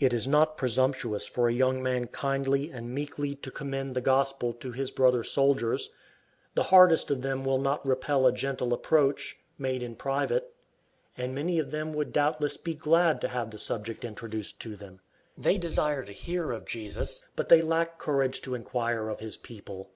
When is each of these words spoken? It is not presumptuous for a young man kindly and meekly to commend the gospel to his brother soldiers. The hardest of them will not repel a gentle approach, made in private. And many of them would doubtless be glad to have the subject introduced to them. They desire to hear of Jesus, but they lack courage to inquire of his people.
It 0.00 0.12
is 0.12 0.26
not 0.26 0.56
presumptuous 0.56 1.28
for 1.28 1.46
a 1.48 1.52
young 1.52 1.80
man 1.84 2.08
kindly 2.08 2.72
and 2.72 2.92
meekly 2.92 3.36
to 3.36 3.50
commend 3.52 3.94
the 3.94 4.00
gospel 4.00 4.52
to 4.54 4.72
his 4.72 4.90
brother 4.90 5.22
soldiers. 5.22 5.90
The 6.56 6.64
hardest 6.74 7.12
of 7.12 7.22
them 7.22 7.44
will 7.44 7.60
not 7.60 7.86
repel 7.86 8.26
a 8.26 8.32
gentle 8.32 8.72
approach, 8.72 9.36
made 9.58 9.84
in 9.84 9.94
private. 9.94 10.52
And 11.16 11.32
many 11.32 11.60
of 11.60 11.70
them 11.70 11.92
would 11.92 12.12
doubtless 12.12 12.56
be 12.56 12.74
glad 12.74 13.20
to 13.20 13.28
have 13.28 13.52
the 13.52 13.56
subject 13.58 14.04
introduced 14.04 14.58
to 14.62 14.74
them. 14.74 14.98
They 15.38 15.58
desire 15.58 16.02
to 16.06 16.12
hear 16.12 16.50
of 16.50 16.66
Jesus, 16.66 17.22
but 17.36 17.48
they 17.48 17.62
lack 17.62 18.00
courage 18.00 18.40
to 18.42 18.56
inquire 18.56 19.08
of 19.08 19.20
his 19.20 19.36
people. 19.36 19.92